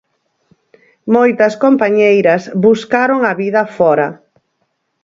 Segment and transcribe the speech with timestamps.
[1.15, 4.07] Moitas compañeiras buscaron a vida fóra.